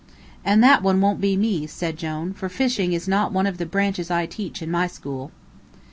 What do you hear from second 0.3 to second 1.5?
"And that one won't be